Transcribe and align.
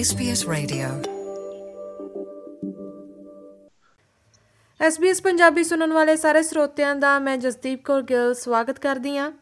SBS 0.00 0.52
Radio. 0.52 1.10
SBS 4.88 5.22
Punjabi 5.24 5.64
ਸੁਣਨ 5.64 5.92
ਵਾਲੇ 5.92 6.16
ਸਾਰੇ 6.16 6.42
ਸਰੋਤਿਆਂ 6.42 6.96
ਦਾ 6.96 7.18
ਮੈਂ 7.18 7.36
ਜਸਦੀਪ 7.36 7.84
ਕੌਰ 7.84 8.02
ਗਿੱਲ 8.02 8.34
ਸਵਾਗਤ 8.34 8.78
ਕਰਦੀ 8.78 9.16
ਹਾਂ। 9.16 9.32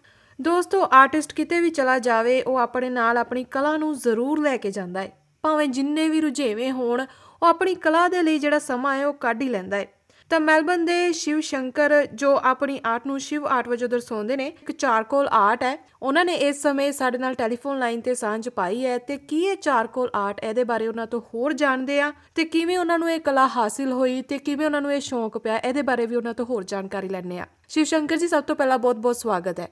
ਦੋਸਤੋ, 0.42 0.88
ਆਰਟਿਸਟ 0.92 1.32
ਕਿਤੇ 1.32 1.60
ਵੀ 1.60 1.70
ਚਲਾ 1.70 1.98
ਜਾਵੇ, 1.98 2.42
ਉਹ 2.42 2.56
ਆਪਣੇ 2.56 2.90
ਨਾਲ 2.90 3.18
ਆਪਣੀ 3.18 3.44
ਕਲਾ 3.44 3.76
ਨੂੰ 3.76 3.98
ਜ਼ਰੂਰ 3.98 4.40
ਲੈ 4.40 4.56
ਕੇ 4.56 4.70
ਜਾਂਦਾ 4.70 5.02
ਹੈ। 5.02 5.12
ਭਾਵੇਂ 5.42 5.68
ਜਿੰਨੇ 5.68 6.08
ਵੀ 6.08 6.20
ਰੁਝੇਵੇਂ 6.20 6.72
ਹੋਣ, 6.72 7.06
ਉਹ 7.42 7.46
ਆਪਣੀ 7.46 7.74
ਕਲਾ 7.74 8.08
ਦੇ 8.08 8.22
ਲਈ 8.22 8.38
ਜਿਹੜਾ 8.38 8.58
ਸਮਾਂ 8.58 8.96
ਹੈ, 8.96 9.06
ਉਹ 9.06 9.14
ਕੱਢ 9.14 9.42
ਹੀ 9.42 9.48
ਲੈਂਦਾ 9.48 9.76
ਹੈ। 9.76 9.88
ਤਾਂ 10.30 10.38
ਮੈਲਬਨ 10.40 10.84
ਦੇ 10.84 11.12
ਸ਼ਿਵ 11.12 11.40
ਸ਼ੰਕਰ 11.40 11.92
ਜੋ 12.14 12.40
ਆਪਣੀ 12.44 12.80
ਆਰਟ 12.86 13.06
ਨੂੰ 13.06 13.18
ਸ਼ਿਵ 13.20 13.46
ਆਰਟ 13.46 13.68
ਵਜੋਂ 13.68 13.88
ਦਰਸਾਉਂਦੇ 13.88 14.36
ਨੇ 14.36 14.46
ਇੱਕ 14.46 14.72
ਚਾਰਕੋਲ 14.72 15.28
ਆਰਟ 15.28 15.62
ਹੈ। 15.62 15.76
ਉਹਨਾਂ 16.02 16.24
ਨੇ 16.24 16.34
ਇਸ 16.34 16.62
ਸਮੇਂ 16.62 16.90
ਸਾਡੇ 16.92 17.18
ਨਾਲ 17.18 17.34
ਟੈਲੀਫੋਨ 17.34 17.78
ਲਾਈਨ 17.78 18.00
ਤੇ 18.00 18.14
ਸਾਂਝ 18.14 18.48
ਪਾਈ 18.48 18.84
ਹੈ 18.86 18.98
ਤੇ 18.98 19.16
ਕੀ 19.16 19.42
ਇਹ 19.44 19.56
ਚਾਰਕੋਲ 19.56 20.10
ਆਰਟ 20.14 20.40
ਇਹਦੇ 20.44 20.64
ਬਾਰੇ 20.64 20.88
ਉਹਨਾਂ 20.88 21.06
ਤੋਂ 21.06 21.20
ਹੋਰ 21.34 21.52
ਜਾਣਦੇ 21.52 22.00
ਆ 22.00 22.12
ਤੇ 22.34 22.44
ਕਿਵੇਂ 22.44 22.78
ਉਹਨਾਂ 22.78 22.98
ਨੂੰ 22.98 23.10
ਇਹ 23.10 23.20
ਕਲਾ 23.20 23.46
ਹਾਸਿਲ 23.46 23.92
ਹੋਈ 23.92 24.20
ਤੇ 24.22 24.38
ਕਿਵੇਂ 24.38 24.66
ਉਹਨਾਂ 24.66 24.80
ਨੂੰ 24.80 24.92
ਇਹ 24.92 25.00
ਸ਼ੌਂਕ 25.00 25.38
ਪਿਆ 25.38 25.56
ਇਹਦੇ 25.58 25.82
ਬਾਰੇ 25.82 26.06
ਵੀ 26.06 26.16
ਉਹਨਾਂ 26.16 26.34
ਤੋਂ 26.34 26.44
ਹੋਰ 26.44 26.64
ਜਾਣਕਾਰੀ 26.64 27.08
ਲੈਣੇ 27.08 27.38
ਆ 27.38 27.46
ਸ਼ਿਵ 27.68 27.84
ਸ਼ੰਕਰ 27.84 28.16
ਜੀ 28.16 28.28
ਸਭ 28.28 28.42
ਤੋਂ 28.42 28.56
ਪਹਿਲਾਂ 28.56 28.78
ਬਹੁਤ-ਬਹੁਤ 28.78 29.16
ਸਵਾਗਤ 29.16 29.60
ਹੈ। 29.60 29.68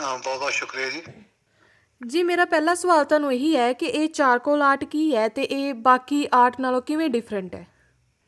ਬਹੁਤ 0.00 0.38
ਬਹੁਤ 0.38 0.52
ਸ਼ੁਕਰੀਆ 0.52 0.90
ਜੀ। 0.90 1.02
ਜੀ 2.06 2.22
ਮੇਰਾ 2.22 2.44
ਪਹਿਲਾ 2.44 2.74
ਸਵਾਲ 2.74 3.04
ਤੁਹਾਨੂੰ 3.04 3.32
ਇਹੀ 3.32 3.56
ਹੈ 3.56 3.72
ਕਿ 3.72 3.86
ਇਹ 3.86 4.08
ਚਾਰਕੋਲ 4.08 4.62
ਆਰਟ 4.62 4.84
ਕੀ 4.84 5.16
ਹੈ 5.16 5.28
ਤੇ 5.28 5.42
ਇਹ 5.42 5.74
ਬਾਕੀ 5.74 6.26
ਆਰਟ 6.34 6.60
ਨਾਲੋਂ 6.60 6.82
ਕਿਵੇਂ 6.82 7.08
ਡਿਫਰੈਂਟ 7.10 7.54
ਹੈ? 7.54 7.66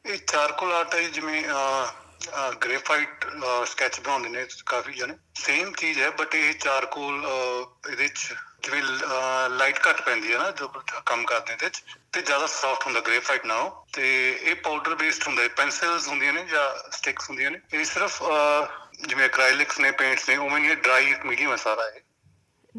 ਇਹ 0.05 0.19
ਚਾਰਕੋਲ 0.29 0.73
ਆਰਟ 0.73 0.95
ਹੈ 0.95 1.01
ਜਿਵੇਂ 1.09 1.43
ਗ੍ਰੇਫਾਈਟ 2.63 3.25
ਸਕੈਚ 3.67 3.99
ਬਣਾਉਂਦੇ 4.01 4.29
ਨੇ 4.29 4.47
ਕਾਫੀ 4.67 4.93
ਜਣੇ। 4.93 5.15
ਸੇਮ 5.41 5.73
ਚੀਜ਼ 5.73 5.99
ਹੈ 6.01 6.11
ਬਟ 6.19 6.35
ਇਹ 6.35 6.53
ਚਾਰਕੋਲ 6.61 7.25
ਇਹਦੇ 7.91 8.09
ਚ 8.09 8.35
ਜਿਵੇਂ 8.65 8.83
ਲਾਈਟ 9.51 9.79
ਘੱਟ 9.87 10.01
ਪੈਂਦੀ 10.07 10.33
ਹੈ 10.33 10.39
ਨਾ 10.39 10.51
ਜਦੋਂ 10.51 11.01
ਕੰਮ 11.07 11.25
ਕਰਦੇ 11.27 11.69
ਚ 11.69 11.83
ਤੇ 12.13 12.23
ਜ਼ਿਆਦਾ 12.23 12.47
ਸੌਫਟ 12.47 12.87
ਹੁੰਦਾ 12.87 13.01
ਗ੍ਰੇਫਾਈਟ 13.07 13.47
ਨਾਲੋਂ। 13.47 13.71
ਤੇ 13.95 14.11
ਇਹ 14.33 14.55
ਪਾਊਡਰ 14.65 14.95
ਬੇਸਡ 14.95 15.27
ਹੁੰਦਾ 15.27 15.43
ਹੈ 15.43 15.49
ਪੈਨਸਲਸ 15.57 16.09
ਹੁੰਦੀਆਂ 16.09 16.33
ਨੇ 16.33 16.45
ਜਾਂ 16.51 16.67
ਸਟਿਕਸ 16.93 17.31
ਹੁੰਦੀਆਂ 17.31 17.51
ਨੇ। 17.51 17.61
ਇਹ 17.75 17.85
ਸਿਰਫ 17.85 18.23
ਜਿਵੇਂ 19.09 19.25
ਐਕ੍ਰਾਈਲਿਕਸ 19.25 19.81
ਨੇ 19.81 19.91
ਪੇਂਟਸ 20.03 20.29
ਨੇ 20.29 20.37
ਉਵੇਂ 20.37 20.61
ਨਹੀਂ 20.61 20.77
ਡਰਾਈ 20.77 21.15
ਮੀਡੀਅਮ 21.25 21.51
ਹੈ 21.51 21.57
ਸਾਰਾ 21.57 21.89
ਇਹ। 21.89 22.01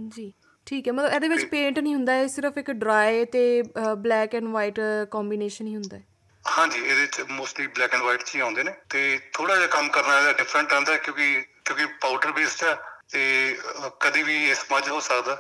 ਜੀ 0.10 0.32
ਠੀਕ 0.68 0.88
ਹੈ 0.88 0.94
ਮਤਲਬ 0.94 1.14
ਇਹਦੇ 1.14 1.28
ਵਿੱਚ 1.28 1.46
ਪੇਂਟ 1.52 1.80
ਨਹੀਂ 1.80 1.94
ਹੁੰਦਾ 1.96 2.16
ਇਹ 2.22 2.28
ਸਿਰਫ 2.28 2.58
ਇੱਕ 2.58 2.72
ਡਰਾਈ 2.74 3.26
ਤੇ 3.34 3.62
ਬਲੈਕ 3.98 4.36
ਐਂਡ 4.36 4.48
ਵਾਈਟ 4.50 4.80
ਕੰਬੀਨੇਸ਼ਨ 5.12 5.68
ਹੀ 5.68 5.76
ਹੁੰਦਾ 5.76 5.98
ਹੈ। 5.98 6.04
ਹਾਂਜੀ 6.46 6.80
ਇਹਦੇ 6.80 7.06
ਚ 7.08 7.22
ਮੋਸਟਲੀ 7.30 7.68
ਬਲੈਕ 7.68 7.94
ਐਂਡ 7.94 8.04
ਵਾਈਟ 8.04 8.24
ਚ 8.24 8.36
ਹੀ 8.36 8.40
ਆਉਂਦੇ 8.40 8.64
ਨੇ 8.64 8.72
ਤੇ 8.90 9.02
ਥੋੜਾ 9.34 9.56
ਜਿਹਾ 9.56 9.68
ਕੰਮ 9.68 9.90
ਕਰਨਾ 9.90 10.18
ਇਹਦਾ 10.20 10.32
ਡਿਫਰੈਂਟ 10.34 10.74
ਆਉਂਦਾ 10.74 10.94
ਹੈ 10.94 10.98
ਕਿਉਂਕਿ 10.98 11.44
ਕਿਉਂਕਿ 11.66 11.86
ਪਾਊਡਰ 12.02 12.32
ਬੇਸਡ 12.32 12.64
ਹੈ 12.64 12.76
ਤੇ 13.10 13.58
ਕਦੀ 14.00 14.24
ਵੀ 14.24 14.36
ਇਹ 14.50 14.56
ਸਮਝ 14.56 14.88
ਹੋ 14.90 15.00
ਸਕਦਾ 15.00 15.36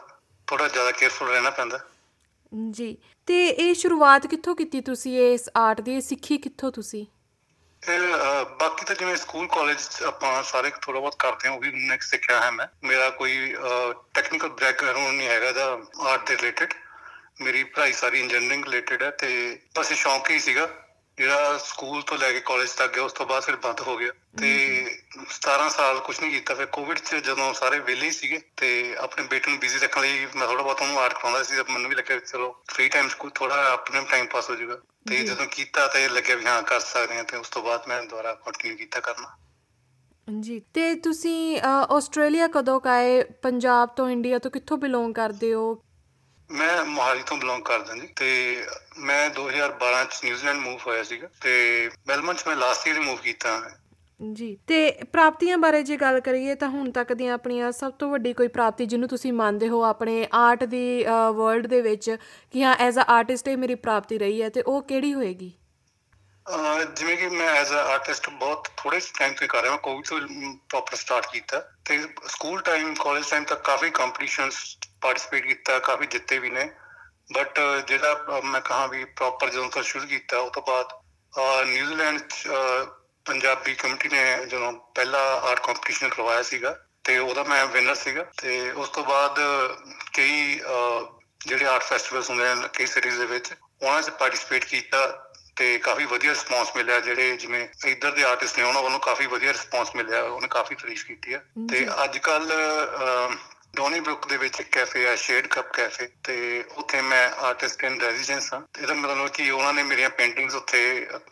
ਥੋੜਾ 0.47 0.67
ਜ਼ਿਆਦਾ 0.67 0.91
ਕੇਅਰਫੁਲ 0.91 1.30
ਰਹਿਣਾ 1.30 1.49
ਪੈਂਦਾ। 1.49 1.80
ਜੀ 2.71 2.95
ਤੇ 3.27 3.47
ਇਹ 3.47 3.73
ਸ਼ੁਰੂਆਤ 3.75 4.27
ਕਿੱਥੋਂ 4.27 4.55
ਕੀਤੀ 4.55 4.81
ਤੁਸੀਂ? 4.81 5.17
ਇਸ 5.33 5.49
ਆਰਟ 5.58 5.81
ਦੀ 5.81 5.99
ਸਿੱਖੀ 6.02 6.38
ਕਿੱਥੋਂ 6.38 6.71
ਤੁਸੀਂ? 6.71 7.05
ਬਾਕੀ 8.59 8.86
ਤਾਂ 8.86 8.95
ਜਿਵੇਂ 8.95 9.15
ਸਕੂਲ 9.17 9.47
ਕਾਲਜ 9.47 9.77
ਆਪਾਂ 10.08 10.41
ਸਾਰੇ 10.43 10.71
ਥੋੜਾ 10.81 10.99
ਬਹੁਤ 10.99 11.15
ਕਰਦੇ 11.19 11.47
ਹਾਂ 11.47 11.55
ਉਹ 11.55 11.61
ਵੀ 11.61 11.69
ਉਹਨੇ 11.69 11.97
ਸਿੱਖਿਆ 12.02 12.39
ਹੈ 12.41 12.52
ਮੈਂ। 12.52 12.67
ਮੇਰਾ 12.83 13.09
ਕੋਈ 13.21 13.53
ਟੈਕਨੀਕਲ 14.13 14.49
ਬੈਕਗ੍ਰਾਉਂਡ 14.61 15.15
ਨਹੀਂ 15.15 15.27
ਹੈਗਾ 15.27 15.52
ਦਾ 15.52 15.65
ਆਰਟ 16.02 16.27
ਦੇ 16.27 16.36
ਰਿਲੇਟਡ 16.38 16.73
ਮੇਰੀ 17.41 17.63
ਪੜ੍ਹਾਈ 17.63 17.93
ਸਾਰੀ 17.93 18.19
ਇੰਜੀਨੀਅਰਿੰਗ 18.19 18.65
ਰਿਲੇਟਡ 18.65 19.03
ਹੈ 19.03 19.09
ਤੇ 19.19 19.30
ਬਸ 19.77 19.91
ਸ਼ੌਂਕ 19.93 20.30
ਹੀ 20.30 20.39
ਸੀਗਾ। 20.39 20.67
ਜਿਹੜਾ 21.22 21.58
ਸਕੂਲ 21.58 22.02
ਤੋਂ 22.02 22.17
ਲੈ 22.17 22.31
ਕੇ 22.31 22.39
ਕਾਲਜ 22.39 22.69
ਤੱਕ 22.69 22.94
ਗਿਆ 22.95 23.03
ਉਸ 23.03 23.14
ਤੋਂ 23.14 23.25
ਬਾਅਦ 23.25 23.44
ਫਿਰ 23.44 23.55
ਬੰਦ 23.55 23.81
ਹੋ 23.81 23.97
ਗਿਆ। 23.97 24.11
ਤੇ 24.39 24.50
17 25.30 25.69
ਸਾਲ 25.69 26.00
ਕੁਝ 26.00 26.19
ਨਹੀਂ 26.22 26.31
ਕੀਤਾ। 26.31 26.53
ਫਿਰ 26.53 26.66
ਕੋਵਿਡ 26.66 27.00
'ਚ 27.00 27.16
ਜਦੋਂ 27.16 27.53
ਸਾਰੇ 27.53 27.80
ਵਿਹਲੇ 27.80 28.11
ਸੀਗੇ 28.11 28.41
ਤੇ 28.58 28.95
ਆਪਣੇ 28.97 29.23
ਬੇਟੇ 29.23 29.52
ਨੂੰ 29.52 29.59
ਬਿਜ਼ੀ 29.59 29.80
ਰੱਖਣ 29.80 30.02
ਲਈ 30.02 30.25
ਮੈਂ 30.36 30.47
ਥੋੜਾ 30.47 30.64
ਬਹੁਤ 30.64 30.81
ਉਹਨੂੰ 30.81 30.99
ਆਰਟ 30.99 31.14
ਕਰਾਉਂਦਾ 31.14 31.44
ਸੀ। 31.44 31.55
ਮੈਨੂੰ 31.69 31.89
ਵੀ 31.89 31.95
ਲੱਗਿਆ 31.95 32.19
ਚਲੋ 32.19 32.55
ਫ੍ਰੀ 32.69 32.89
ਟਾਈਮ 32.89 33.09
ਸਕੂਲ 33.09 33.31
ਥੋੜਾ 33.36 33.72
ਆਪਣੇ 33.73 34.02
ਟਾਈਮ 34.11 34.25
ਪਾਸ 34.25 34.49
ਹੋ 34.49 34.55
ਜਾਊਗਾ। 34.55 34.77
ਤੇ। 35.09 35.17
ਜਦੋਂ 35.17 35.45
ਕੀਤਾ 35.45 35.88
ਤੇ 35.88 36.09
ਲੱਗਿਆ 36.09 36.36
ਵੀ 36.36 36.45
ਹਾਂ 36.45 36.64
ਕਰ 36.64 36.80
ਸਕਦੇ 36.80 37.15
ਹਾਂ 37.15 37.23
ਤੇ 37.23 37.38
ਉਸ 37.38 37.49
ਤੋਂ 37.49 37.64
ਬਾਅਦ 37.64 37.88
ਮੈਂ 37.88 38.03
ਦੁਬਾਰਾ 38.03 38.33
ਕੰਟੀਨਿਊ 38.33 38.77
ਕੀਤਾ 38.77 38.99
ਕਰਨਾ। 38.99 39.38
ਜੀ 40.39 40.61
ਤੇ 40.73 40.95
ਤੁਸੀਂ 40.95 41.61
ਆਸਟ੍ਰੇਲੀਆ 41.89 42.48
ਕਦੋਂ 42.48 42.80
ਕਾਏ 42.82 43.23
ਪੰਜਾਬ 43.23 43.89
ਤੋਂ 43.89 44.09
ਇੰਡੀਆ 44.09 44.39
ਤੋਂ 44.39 44.52
ਕਿੱਥੋਂ 44.52 44.77
ਬਿਲੋਂਗ 44.77 45.14
ਕਰਦੇ 45.14 45.53
ਹੋ? 45.53 45.83
ਮੈਂ 46.52 46.86
ਮੋਹਾਲੀ 46.86 47.23
ਤੋਂ 47.26 47.38
ਬਿਲੋਂਗ 47.38 47.62
ਕਰਦਾ 47.62 47.94
ਜੀ 47.95 48.08
ਤੇ 48.16 48.66
ਮੈਂ 48.98 49.30
2012 49.30 50.04
ਚ 50.06 50.23
ਨਿਊਜ਼ੀਲੈਂਡ 50.23 50.60
ਮੂਵ 50.60 50.80
ਹੋਇਆ 50.88 51.04
ਸੀਗਾ 51.04 51.28
ਤੇ 51.42 51.89
ਮੈਲਬਨ 52.08 52.36
ਚ 52.36 52.48
ਮੈਂ 52.48 52.56
ਲਾਸਟ 52.56 52.88
ਈਅਰ 52.88 53.00
ਮੂਵ 53.00 53.17
ਕੀਤਾ 53.17 53.62
ਜੀ, 54.34 54.58
ਤੇ 54.67 54.92
ਪ੍ਰਾਪਤੀਆਂ 55.14 55.58
ਬਾਰੇ 55.58 55.84
ਜੇ 55.84 55.95
ਗੱਲ 55.98 56.20
ਕਰੀਏ 56.20 56.56
ਤਾਂ 56.56 56.70
ਹੁਣ 56.70 56.92
ਤੱਕ 56.92 57.14
ਦੀਆਂ 57.14 57.34
ਆਪਣੀਆਂ 57.34 57.72
ਸਭ 57.72 57.92
ਤੋਂ 57.92 58.10
ਵੱਡੀ 58.10 58.34
ਕੋਈ 58.34 58.48
ਪ੍ਰਾਪਤੀ 58.48 58.86
ਜਿਹਨੂੰ 58.86 59.10
ਤੁਸੀਂ 59.10 59.34
ਮੰਨਦੇ 59.34 59.70
ਹੋ 59.70 59.82
ਆਪਣੇ 59.84 60.28
ਆਰਟ 60.34 60.64
ਦੀ 60.64 61.04
ਵਰਲਡ 61.36 61.67
ਦੇ 61.67 61.82
ਵਿੱਚ 61.82 62.17
ਕਿ 62.52 62.64
ਹਾਂ 62.64 62.76
ਐਜ਼ 62.76 63.00
ਅ 63.00 63.04
ਆਰਟਿਸਟ 63.10 63.48
ਇਹ 63.48 63.58
ਮੇਰੀ 63.58 63.76
ਪ੍ਰਾਪਤੀ 63.76 64.18
ਰਹੀ 64.18 64.42
ਹੈ 64.42 64.50
ਤੇ 64.50 64.62
ਉਹ 64.62 64.82
ਕਿਹੜੀ 64.82 65.14
ਹੋਏਗੀ? 65.14 65.50
ਅਹ 65.50 65.61
ਜਿਵੇਂ 66.95 67.17
ਕਿ 67.17 67.29
ਮੈਂ 67.29 67.49
ਐਜ਼ 67.49 67.71
ਅ 67.71 67.75
ਆਰਟਿਸਟ 67.75 68.29
ਬਹੁਤ 68.29 68.67
ਥੋੜੇ 68.77 68.99
ਟਾਈਮ 68.99 69.33
ਤੋਂ 69.33 69.41
ਹੀ 69.41 69.47
ਕਰ 69.47 69.61
ਰਿਹਾ 69.61 69.71
ਹਾਂ 69.71 69.79
ਕੋਵਿਡ 69.79 70.05
ਤੋਂ 70.05 70.19
ਪ੍ਰੋਪਰ 70.69 70.95
ਸਟਾਰਟ 70.95 71.31
ਕੀਤਾ। 71.31 71.59
ਤੇ 71.85 72.07
ਸਕੂਲ 72.27 72.61
ਟਾਈਮ 72.61 72.95
ਕਾਲਜ 72.95 73.29
ਟਾਈਮ 73.29 73.43
ਤੱਕ 73.43 73.61
ਕਾਫੀ 73.61 73.89
ਕੰਪੀਟੀਸ਼ਨਸ 73.89 74.77
ਪਾਰਟਿਸਿਪੇਟ 75.02 75.45
ਕੀਤਾ 75.45 75.79
ਕਾਫੀ 75.79 76.05
ਜਿੱਤੇ 76.05 76.39
ਵੀ 76.39 76.49
ਨੇ। 76.49 76.71
ਬਟ 77.33 77.59
ਜਿਹੜਾ 77.87 78.13
ਅਹ, 78.13 78.41
ਮੈਂ 78.41 78.61
ਕਹਾਂ 78.61 78.87
ਵੀ 78.87 79.05
ਪ੍ਰੋਪਰ 79.05 79.49
ਜਦੋਂ 79.49 79.69
ਤੋਂ 79.69 79.83
ਸ਼ੁਰੂ 79.83 80.07
ਕੀਤਾ 80.07 80.37
ਉਸ 80.37 80.52
ਤੋਂ 80.52 80.61
ਬਾਅਦ 80.61 80.85
ਅਹ, 81.37 81.65
ਨਿਊਜ਼ੀਲੈਂਡ 81.65 82.19
ਚ 82.19 82.47
ਅਹ, 82.47 82.85
ਪੰਜਾਬੀ 83.25 83.73
ਕਮਿਊਨਿਟੀ 83.75 84.09
ਨੇ 84.09 84.45
ਜਦੋਂ 84.45 84.73
ਪਹਿਲਾ 84.73 85.19
ਆਰਟ 85.19 85.59
ਕੰਪੀਟੀਸ਼ਨ 85.59 86.09
ਕਰਵਾਇਆ 86.09 86.41
ਸੀਗਾ 86.41 86.79
ਤੇ 87.03 87.17
ਉਹਦਾ 87.17 87.43
ਮੈਂ 87.43 87.65
ਵਿਨਰ 87.65 87.95
ਸੀਗਾ। 87.95 88.25
ਤੇ 88.41 88.71
ਉਸ 88.71 88.89
ਤੋਂ 88.89 89.03
ਬਾਅਦ 89.03 89.39
ਕਈ 90.13 90.59
ਅਹ, 90.59 91.19
ਜਿਹੜੇ 91.47 91.65
ਆਰਟ 91.65 91.83
ਫੈਸਟੀਵਲਸ 91.83 92.29
ਹੁੰਦੇ 92.29 92.55
ਨੇ 92.55 92.67
ਕਈ 92.73 92.85
ਸਿਟੀਜ਼ 92.85 93.19
ਦੇ 93.19 93.25
ਵਿੱਚ 93.25 93.53
ਉਹਨਾਂ 93.81 94.02
'ਚ 94.02 94.09
ਪਾਰਟਿਸਿਪੇਟ 94.09 94.65
ਕੀਤਾ। 94.65 95.27
ਤੇ 95.61 95.77
ਕਾਫੀ 95.77 96.05
ਵਧੀਆ 96.05 96.32
ਰਿਸਪੌਂਸ 96.32 96.70
ਮਿਲਿਆ 96.76 96.99
ਜਿਹੜੇ 96.99 97.36
ਜਿਵੇਂ 97.38 97.67
ਇੱਧਰ 97.88 98.11
ਦੇ 98.11 98.23
ਆਰਟਿਸਟ 98.23 98.58
ਨੇ 98.60 98.64
ਉਹਨਾਂ 98.64 98.82
ਵੱਲੋਂ 98.83 98.99
ਕਾਫੀ 98.99 99.26
ਵਧੀਆ 99.27 99.52
ਰਿਸਪੌਂਸ 99.52 99.95
ਮਿਲਿਆ 99.95 100.22
ਉਹਨੇ 100.22 100.48
ਕਾਫੀ 100.48 100.76
ਤਾਰੀਫ 100.76 101.04
ਕੀਤੀ 101.05 101.33
ਹੈ 101.33 101.44
ਤੇ। 101.70 101.86
ਅੱਜ 102.04 102.17
ਕੱਲ 102.17 102.48
ਡੋਨੀ 103.76 104.00
ਬਰੁੱਕ 104.00 104.27
ਦੇ 104.27 104.38
ਵਿੱਚ 104.38 104.60
ਇੱਕ 104.60 104.70
ਕੈਫੇ 104.71 105.05
ਹੈ 105.08 105.16
ਸ਼ੇਡ 105.16 105.48
ਕੱਪ 105.48 105.71
ਕੈਫੇ 105.73 106.08
ਤੇ 106.23 106.64
ਉੱਥੇ 106.77 107.02
ਮੈਂ 107.02 107.30
ਆਰਟਿਸਟ 107.42 107.83
ਇਨ 107.83 108.00
ਰੈਜ਼ੀਡੈਂਸ 108.02 108.52
ਹਾਂ। 108.54 108.61
ਤੇ 108.73 108.82
ਇਹਦਾ 108.82 108.94
ਮਤਲਬ 108.94 109.27
ਕਿ 109.30 109.50
ਉਹਨਾਂ 109.52 109.73
ਨੇ 109.73 109.83
ਮੇਰੀਆਂ 109.83 110.10
ਪੇਂਟਿੰਗਸ 110.17 110.55
ਉੱਥੇ 110.55 110.82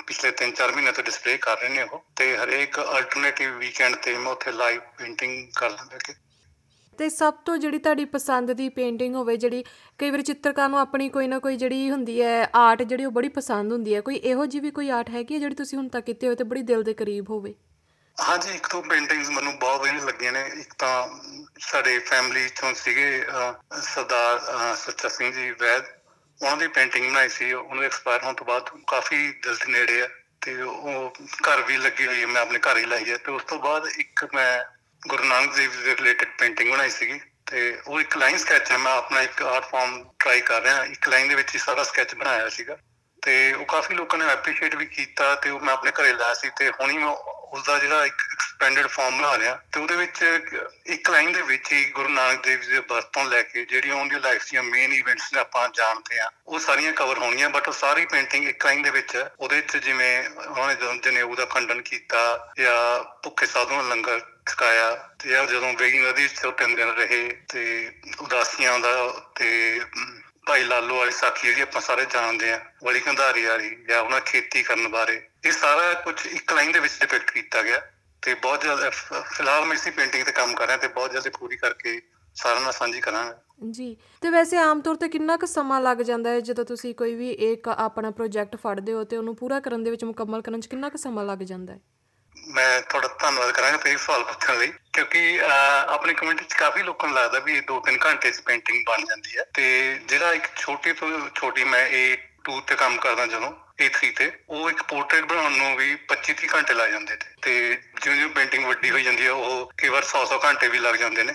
ਪਿਛਲੇ 0.07 0.31
3-4 0.43 0.71
ਮਹੀਨੇ 0.75 0.91
ਤੋਂ 0.91 1.03
ਡਿਸਪਲੇ 1.03 1.37
ਕਰ 1.37 1.57
ਰਹੇ 1.57 1.69
ਨੇ 1.69 1.83
ਉਹ। 1.83 2.05
ਤੇ 2.15 2.35
ਹਰੇਕ 2.37 2.79
ਅਲਟਰਨੇਟਿਵ 2.79 3.57
ਵੀਕਐਂਡ 3.57 3.95
ਤੇ 3.95 4.17
ਮੈਂ 4.17 4.31
ਉੱਥੇ 4.31 4.51
ਲਾਈਵ 4.51 4.81
ਪੇਂਟਿੰਗ 4.97 5.51
ਕਰ 5.57 5.69
ਲੈਂਦਾ 5.69 5.97
ਕਿ 5.97 6.13
ਤੇ 6.99 7.09
ਸਭ 7.09 7.33
ਤੋਂ 7.33 7.57
ਜਿਹੜੀ 7.57 7.77
ਤੁਹਾਡੀ 7.77 8.05
ਪਸੰਦ 8.05 8.53
ਦੀ 8.53 8.69
ਪੇਂਟਿੰਗ 8.69 9.15
ਹੋਵੇ 9.15 9.37
ਜਿਹੜੀ 9.37 9.63
ਕਈ 9.97 10.09
ਵਾਰ 10.09 10.21
ਚਿੱਤਰਕਾਰ 10.21 10.69
ਨੂੰ 10.69 10.79
ਆਪਣੀ 10.79 11.09
ਕੋਈ 11.09 11.27
ਨਾ 11.27 11.39
ਕੋਈ 11.39 11.55
ਜਿਹੜੀ 11.55 11.89
ਹੁੰਦੀ 11.89 12.21
ਹੈ 12.21 12.49
ਆਰਟ 12.55 12.83
ਜਿਹੜੀ 12.83 13.05
ਉਹ 13.05 13.11
ਬੜੀ 13.11 13.27
ਪਸੰਦ 13.29 13.71
ਹੁੰਦੀ 13.71 13.95
ਹੈ 13.95 14.01
ਕੋਈ 14.01 14.15
ਇਹੋ 14.15 14.45
ਜਿਹੀ 14.45 14.61
ਵੀ 14.61 14.71
ਕੋਈ 14.71 14.89
ਆਰਟ 14.89 15.09
ਹੈਗੀ 15.09 15.33
ਹੈ 15.33 15.39
ਜਿਹੜੀ 15.39 15.55
ਤੁਸੀਂ 15.55 15.77
ਹੁਣ 15.77 15.87
ਤੱਕ 15.87 16.05
ਕੀਤੀ 16.05 16.25
ਹੋਵੇ 16.27 16.35
ਤੇ 16.35 16.43
ਬੜੀ 16.43 16.61
ਦਿਲ 16.61 16.83
ਦੇ 16.83 16.93
ਕਰੀਬ 16.93 17.29
ਹੋਵੇ? 17.29 17.55
ਹਾਂਜੀ 18.17 18.51
ਇੱਕ 18.51 18.67
ਤੋਂ 18.67 18.83
ਪੇਂਟਿੰਗਸ 18.83 19.29
ਮੈਨੂੰ 19.29 19.59
ਬਹੁਤ 19.59 19.81
ਵਧੀਆ 19.81 20.05
ਲੱਗੀਆਂ 20.05 20.31
ਨੇ। 20.31 20.51
ਇੱਕ 20.59 20.73
ਤਾਂ 20.77 21.09
ਸਾਡੇ 21.59 21.99
ਫੈਮਿਲੀ 21.99 22.47
ਤੋਂ 22.61 22.73
ਸੀਗੇ 22.73 23.23
ਅਹ, 23.23 23.81
ਸਰਦਾਰ 23.81 24.37
ਅਹ, 24.37 24.75
ਸੁੱਚਾ 24.75 25.09
ਸਿੰਘ 25.09 25.31
ਜੀ 25.31 25.51
ਵੈਦ। 25.51 25.83
ਉਹਨਾਂ 26.43 26.57
ਦੀ 26.57 26.67
ਪੇਂਟਿੰਗ 26.67 27.09
ਬਣਾਈ 27.09 27.29
ਸੀ। 27.29 27.53
ਉਹਨਾਂ 27.53 27.79
ਦੇ 27.79 27.85
ਐਕਸਪਾਇਰ 27.85 28.23
ਹੋਣ 28.23 28.33
ਤੋਂ 28.33 28.45
ਬਾਅਦ 28.45 28.69
ਕਾਫੀ 28.87 29.31
ਦਿਲ 29.31 29.55
ਦੇ 29.55 29.71
ਨੇੜੇ 29.71 30.01
ਆ 30.01 30.07
ਤੇ 30.41 30.61
ਉਹ 30.61 31.13
ਘਰ 31.49 31.61
ਵੀ 31.61 31.77
ਲੱਗੀ 31.77 32.07
ਹੋਈ 32.07 32.21
ਹੈ। 32.21 32.27
ਮੈਂ 32.27 32.41
ਆਪਣੇ 32.41 32.59
ਘਰ 32.59 32.77
ਹੀ 32.77 32.85
ਲਾਈ 32.85 33.09
ਹੈ। 33.09 33.17
ਤੇ 33.17 33.31
ਉਸ 33.31 33.43
ਤੋਂ 33.43 33.59
ਬਾਅਦ 33.59 33.87
ਇੱਕ 33.97 34.27
ਮੈਂ 34.33 34.78
ਗੁਰੂ 35.03 35.23
ਨਾਨਕ 35.23 35.55
ਦੇਵ 35.55 35.71
ਜੀ 35.71 35.83
ਦੇ 35.83 35.95
ਰਿਲੇਟਡ 35.95 36.29
ਪੇਂਟਿੰਗ 36.39 36.71
ਬਣਾਈ 36.71 36.89
ਸੀਗੀ 36.89 37.19
ਤੇ 37.45 37.61
ਉਹ 37.87 37.99
ਇੱਕ 38.01 38.17
ਲਾਈਨ 38.17 38.37
ਸਕੈਚ 38.37 38.71
ਹੈ, 38.71 38.77
ਮੈਂ 38.77 38.91
ਆਪਣਾ 38.91 39.21
ਇੱਕ 39.21 39.41
ਆਰਟ 39.43 39.65
ਫਾਰਮ 39.65 40.03
ਟਰਾਈ 40.19 40.41
ਕਰ 40.41 40.61
ਰਿਹਾ, 40.61 40.83
ਇੱਕ 40.85 41.07
ਲਾਈਨ 41.09 41.27
ਦੇ 41.29 41.35
ਵਿੱਚ 41.35 41.53
ਹੀ 41.53 41.59
ਸਾਰਾ 41.59 41.83
ਸਕੈਚ 41.83 42.15
ਬਣਾਇਆ 42.15 42.49
ਸੀਗਾ 42.49 42.77
ਤੇ 43.23 43.53
ਉਹ 43.53 43.65
ਕਾਫੀ 43.65 43.95
ਲੋਕਾਂ 43.95 44.19
ਨੇ 44.19 44.25
ਐਪਰੀਸ਼ੀਏਟ 44.25 44.75
ਵੀ 44.75 44.85
ਕੀਤਾ 44.85 45.33
ਤੇ 45.35 45.49
ਉਹ 45.49 45.59
ਮੈਂ 45.59 45.73
ਆਪਣੇ 45.73 45.91
ਘਰੇ 45.91 46.13
ਲਾਇਆ 46.13 46.33
ਸੀ 46.33 46.49
ਤੇ 46.49 46.69
ਹੁਣੀ 46.71 46.97
ਮੈਂ 46.97 47.07
ਉਸਦਾ 47.07 47.77
ਜਿਹੜਾ 47.79 48.05
ਇੱਕ 48.05 48.21
ਐਕਸਪੈਂਡਡ 48.31 48.87
ਫਾਰਮ 48.87 49.17
ਬਣਾ 49.17 49.37
ਰਿਹਾ 49.37 49.55
ਤੇ 49.71 49.79
ਉਹਦੇ 49.79 49.95
ਵਿੱਚ 49.95 50.23
ਇੱਕ 50.89 51.09
ਲਾਈਨ 51.09 51.31
ਦੇ 51.31 51.41
ਵਿੱਚ 51.41 51.71
ਹੀ 51.71 51.83
ਗੁਰੂ 51.91 52.09
ਨਾਨਕ 52.09 52.43
ਦੇਵ 52.43 52.61
ਜੀ 52.61 52.71
ਦੇ 52.71 52.79
ਬਰਥ 52.79 53.05
ਤੋਂ 53.13 53.23
ਲੈ 53.25 53.41
ਕੇ 53.41 53.65
ਜਿਹੜੀਆਂ 53.65 53.95
ਉਹਨਾਂ 53.95 54.05
ਦੀ 54.07 54.19
ਲਾਈਫ 54.19 54.43
ਦੀਆਂ 54.51 54.63
ਮੇਨ 54.63 54.93
ਇਵੈਂਟਸ 54.93 55.33
ਨੇ 55.33 55.39
ਆਪਾਂ 55.39 55.67
ਜਾਣਦੇ 55.69 56.19
ਆ 56.19 56.29
ਉਹ 56.47 56.59
ਸਾਰੀਆਂ 56.59 56.93
ਕਵਰ 56.93 57.17
ਹੋਣੀਆਂ 57.17 57.49
ਬਟ 57.49 57.67
ਉਹ 57.67 57.73
ਸਾਰੀ 57.73 58.05
ਪੇਂਟਿੰਗ 58.05 58.47
ਇੱਕ 58.49 58.65
ਲਾਈਨ 58.65 58.81
ਦੇ 58.81 58.89
ਵਿੱਚ 58.89 59.15
ਹੈ 59.15 59.29
ਉਹਦੇ 59.39 59.55
ਵਿੱਚ 59.55 59.77
ਜਿਵੇਂ 59.77 60.29
ਉਹਨਾਂ 60.29 60.67
ਨੇ 60.67 60.75
ਜਦੋਂ 60.75 60.95
ਜਨੇਊ 60.95 61.35
ਦਾ 61.35 61.45
ਖੰਡਨ 61.45 61.81
ਕੀਤਾ 61.81 62.21
ਜਾਂ 62.59 63.03
ਭੁੱਖੇ 63.23 63.45
ਸਾਧੂਆਂ 63.45 63.81
ਨੂੰ 63.83 63.89
ਲੰਗਰ 63.91 64.21
ਛਕਾਇਆ 64.49 64.95
ਤੇ 65.19 65.29
ਜਾਂ 65.29 65.45
ਜਦੋਂ 65.45 65.73
ਵੇਗੀ 65.73 65.99
ਨਦੀ 65.99 66.27
ਚ 66.27 66.51
ਤਿੰਨ 66.57 66.75
ਦਿਨ 66.75 66.89
ਰਹੇ 66.89 67.29
ਤੇ 67.49 67.91
ਉਦਾਸੀਆਂ 68.19 68.79
ਦਾ 68.79 69.21
ਤੇ 69.35 69.79
ਅਮ, 69.79 70.21
ਭਾਈ 70.47 70.63
ਲਾਲੋ 70.63 70.97
ਵਾਲੀ 70.97 71.11
ਸਾਖੀ 71.11 71.47
ਜਿਹੜੀ 71.47 71.61
ਆਪਾਂ 71.61 71.81
ਸਾਰੇ 71.81 72.05
ਜਾਣਦੇ 72.05 72.51
ਆ 72.53 72.59
ਵਲੀ 72.83 72.99
ਕੰਧਾਰੀ 72.99 73.45
ਵਾਲੀ 73.45 73.75
ਜਾਂ 73.89 74.01
ਉਹਨਾਂ 74.01 74.21
ਖੇਤੀ 74.21 74.63
ਕਰਨ 74.63 74.87
ਬਾਰੇ 74.87 75.21
ਇਹ 75.45 75.51
ਸਾਰਾ 75.51 75.93
ਕੁਝ 75.93 76.15
ਇੱਕ 76.27 76.53
ਲਾਈਨ 76.53 76.71
ਦੇ 76.71 76.79
ਵਿੱਚ 76.79 76.93
ਡਿਪਿਕਟ 76.99 77.31
ਕੀਤਾ 77.31 77.61
ਗਿਆ। 77.61 77.81
ਤੇ 78.23 78.33
ਬਹੁਤ 78.35 78.63
ਜਲਦ 78.63 78.89
ਫ- 78.89 79.21
ਫਿਲਹਾਲ 79.27 79.65
ਮੈਂ 79.65 79.75
ਇਸੇ 79.75 79.91
ਪੇਂਟਿੰਗ 79.91 80.25
ਤੇ 80.25 80.31
ਕੰਮ 80.31 80.53
ਕਰ 80.53 80.67
ਰਿਹਾ 80.67 80.77
ਤੇ 80.77 80.87
ਬਹੁਤ 80.89 81.11
ਜਲਦੀ 81.11 81.29
ਪੂਰੀ 81.29 81.57
ਕਰਕੇ 81.57 81.99
ਸਾਰਿਆਂ 82.35 82.61
ਨਾਲ 82.61 82.71
ਸਾਂਝੀ 82.71 83.01
ਕਰਾਂਗਾ। 83.01 83.37
ਜੀ 83.71 83.95
ਤੇ 84.21 84.29
ਵੈਸੇ 84.29 84.57
ਆਮ 84.57 84.81
ਤੌਰ 84.81 84.95
ਤੇ 84.95 85.07
ਕਿੰਨਾ 85.09 85.35
ਕੁ 85.37 85.45
ਸਮਾਂ 85.45 85.79
ਲੱਗ 85.81 86.01
ਜਾਂਦਾ 86.01 86.29
ਹੈ 86.29 86.39
ਜਦੋਂ 86.41 86.65
ਤੁਸੀਂ 86.65 86.93
ਕੋਈ 86.95 87.15
ਵੀ 87.15 87.29
ਇੱਕ 87.47 87.67
ਆਪਣਾ 87.69 88.11
ਪ੍ਰੋਜੈਕਟ 88.11 88.55
ਫੜਦੇ 88.55 88.93
ਹੋ 88.93 89.03
ਤੇ 89.03 89.17
ਉਹਨੂੰ 89.17 89.35
ਪੂਰਾ 89.35 89.59
ਕਰਨ 89.59 89.83
ਦੇ 89.83 89.91
ਵਿੱਚ 89.91 90.03
ਮੁਕੰਮਲ 90.03 90.41
ਕਰਨ 90.41 90.61
'ਚ 90.61 90.67
ਕਿੰਨਾ 90.67 90.89
ਕੁ 90.89 90.97
ਸਮਾਂ 90.97 91.25
ਲੱਗ 91.25 91.39
ਜਾਂਦਾ 91.43 91.73
ਹੈ? 91.73 91.79
ਮੈਂ 92.37 92.81
ਤੁਹਾਡਾ 92.81 93.07
ਧੰਨਵਾਦ 93.21 93.51
ਕਰਾਂਗਾ 93.51 93.77
ਤੇ 93.77 93.91
ਇਹ 93.91 93.97
ਸਵਾਲ 93.97 94.23
ਪੁੱਛਣ 94.23 94.57
ਲਈ 94.59 94.71
ਕਿਉਂਕਿ 94.93 95.39
ਆਪਣੀ 95.87 96.13
ਕਮਿਊਨਿਟੀ 96.13 96.45
'ਚ 96.45 96.53
ਕਾਫੀ 96.53 96.83
ਲੋਕਾਂ 96.83 97.09
ਨੂੰ 97.09 97.17
ਲੱਗਦਾ 97.17 97.39
ਵੀ 97.39 97.55
ਇਹ 97.57 97.61
2-3 97.63 97.97
ਘੰਟੇ 98.05 98.31
'ਚ 98.31 98.39
ਪੇਂਟਿੰਗ 98.41 98.83
ਬਣ 98.87 99.05
ਜਾਂਦੀ 99.05 99.37
ਹੈ 99.37 99.43
ਤੇ 99.53 99.65
ਜਿਹੜਾ 100.07 100.31
ਇੱਕ 100.33 100.47
ਛੋਟੀ 100.55 100.93
ਤੋਂ 100.93 101.09
ਛੋਟੀ 101.35 101.63
ਮੈਂ 101.63 101.85
ਇਹ 101.89 102.17
2 102.49 102.59
ਤੇ 102.67 102.75
ਕੰਮ 102.75 102.97
ਕਰਦਾ 102.97 103.25
ਜਦੋਂ 103.25 103.51
A3 103.81 104.11
ਤੇ, 104.17 104.31
ਉਹ 104.49 104.69
ਇੱਕ 104.69 104.83
ਪੋਰਟਰੇਟ 104.83 105.25
ਬਣਾਉਣ 105.25 105.51
ਨੂੰ 105.51 105.75
ਵੀ 105.75 105.95
25 105.95 106.33
30 106.33 106.47
ਘੰਟੇ 106.55 106.73
ਲੱਗ 106.73 106.91
ਜਾਂਦੇ 106.91 107.15
ਤੇ। 107.15 107.25
ਤੇ 107.41 107.77
ਜਿਉਂ 108.03 108.15
ਜਿਉਂ 108.15 108.29
ਪੇਂਟਿੰਗ 108.29 108.65
ਵੱਡੀ 108.65 108.89
ਹੋਈ 108.89 109.03
ਜਾਂਦੀ 109.03 109.25
ਹੈ 109.25 109.31
ਉਹ 109.31 109.71
ਕਈ 109.77 109.89
ਵਾਰ 109.89 110.03
100 110.03 110.25
100 110.25 110.39
ਘੰਟੇ 110.45 110.67
ਵੀ 110.67 110.79
ਲੱਗ 110.79 110.95
ਜਾਂਦੇ 110.95 111.23
ਨੇ। 111.23 111.33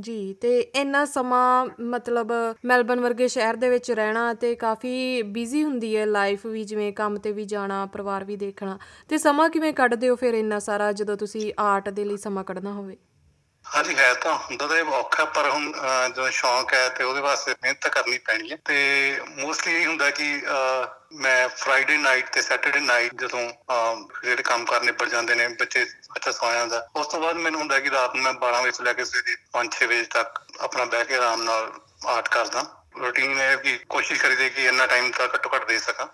ਜੀ, 0.00 0.34
ਤੇ 0.34 0.60
ਇੰਨਾ 0.60 1.04
ਸਮਾਂ 1.04 1.66
ਮਤਲਬ 1.80 2.32
ਮੈਲਬਨ 2.64 3.00
ਵਰਗੇ 3.00 3.28
ਸ਼ਹਿਰ 3.28 3.56
ਦੇ 3.56 3.68
ਵਿੱਚ 3.68 3.90
ਰਹਿਣਾ 3.90 4.34
ਤੇ 4.34 4.54
ਕਾਫੀ 4.54 5.22
ਬਿਜ਼ੀ 5.22 5.64
ਹੁੰਦੀ 5.64 5.96
ਹੈ 5.96 6.06
ਲਾਈਫ 6.06 6.46
ਵੀ, 6.46 6.64
ਜਿਵੇਂ 6.64 6.92
ਕੰਮ 6.92 7.16
ਤੇ 7.16 7.32
ਵੀ 7.32 7.44
ਜਾਣਾ, 7.44 7.86
ਪਰਿਵਾਰ 7.86 8.24
ਵੀ 8.24 8.36
ਦੇਖਣਾ। 8.36 8.78
ਤੇ 9.08 9.18
ਸਮਾਂ 9.18 9.50
ਕਿਵੇਂ 9.50 9.72
ਕੱਢਦੇ 9.72 10.08
ਹੋ 10.08 10.16
ਫਿਰ 10.16 10.34
ਇੰਨਾ 10.34 10.58
ਸਾਰਾ, 10.58 10.92
ਜਦੋਂ 10.92 11.16
ਤੁਸੀਂ 11.16 11.52
ਆਰਟ 11.58 11.88
ਦੇ 11.88 12.04
ਲਈ 12.04 12.16
ਸਮਾਂ 12.16 12.44
ਕੱਢਣਾ 12.44 12.72
ਹੋਵੇ? 12.72 12.96
ਹਾਂਜੀ 13.66 13.94
ਹੈ 13.96 14.14
ਤਾਂ 14.14 14.32
ਹੁੰਦਾ 14.34 14.66
ਤਾਂ 14.66 14.76
ਇਹ 14.76 14.84
ਔਖਾ 14.84 15.24
ਪਰ 15.24 15.48
ਹੁਣ 15.50 15.72
ਅਹ, 15.72 16.08
ਜਦੋਂ 16.08 16.30
ਸ਼ੌਂਕ 16.30 16.74
ਹੈ 16.74 16.88
ਤੇ 16.88 17.04
ਉਹਦੇ 17.04 17.20
ਵਾਸਤੇ 17.20 17.54
ਮਿਹਨਤ 17.62 17.78
ਤਾਂ 17.80 17.90
ਕਰਨੀ 17.90 18.18
ਪੈਣੀ 18.18 18.50
ਹੈ। 18.50 18.56
ਤੇ 18.64 19.20
ਮੋਸਟਲੀ 19.28 19.74
ਇਹ 19.82 19.86
ਹੁੰਦਾ 19.86 20.10
ਕਿ 20.10 20.42
ਅਹ, 20.46 20.86
ਮੈਂ 21.12 21.48
ਫਰਾਈਡੇ 21.48 21.96
ਨਾਈਟ 21.96 22.30
ਤੇ 22.30 22.42
ਸੈਟਰਡੇ 22.42 22.80
ਨਾਈਟ 22.80 23.14
ਜਦੋਂ 23.14 23.50
ਅਹ, 23.50 24.22
ਜਿਹੜੇ 24.22 24.42
ਕੰਮ 24.42 24.64
ਕਰ 24.64 24.82
ਨਿਬੜ 24.82 25.08
ਜਾਂਦੇ 25.08 25.34
ਨੇ 25.34 25.48
ਬੱਚੇ 25.48 25.84
ਬੱਚਾ 25.84 26.30
ਸੌ 26.30 26.52
ਜਾਂਦਾ 26.52 26.88
ਉਸ 26.96 27.06
ਤੋਂ 27.06 27.20
ਬਾਅਦ 27.20 27.36
ਮੈਨੂੰ 27.36 27.60
ਹੁੰਦਾ 27.60 27.80
ਕਿ 27.80 27.90
ਰਾਤ 27.90 28.14
ਨੂੰ 28.14 28.24
ਮੈਂ 28.24 28.32
12 28.32 28.62
ਵਜੇ 28.62 28.70
ਤੋਂ 28.70 28.84
ਲੈ 28.84 28.92
ਕੇ 28.92 29.04
ਸਵੇਰੇ 29.04 29.36
5-6 29.52 29.86
ਵਜੇ 29.86 30.02
ਤੱਕ 30.02 30.42
ਆਪਣਾ 30.60 30.84
ਬਹਿ 30.84 31.04
ਕੇ 31.04 31.14
ਆਰਾਮ 31.14 31.42
ਨਾਲ 31.42 31.72
ਆਰਟ 32.06 32.28
ਕਰਦਾ। 32.28 32.64
ਰੂਟੀਨ 33.00 33.38
ਹੈ 33.38 33.56
ਕਿ 33.56 33.78
ਕੋਸ਼ਿਸ਼ 33.88 34.22
ਕਰੀਦੇ 34.22 34.48
ਕਿ 34.50 34.64
ਇੰਨਾ 34.66 34.86
ਟਾਈਮ 34.86 35.10
ਤਾਂ 35.10 35.28
ਘੱਟੋ 35.34 35.50
ਘੱਟ 35.54 35.68
ਦੇ 35.68 35.78
ਸਕਾਂ। 35.78 36.06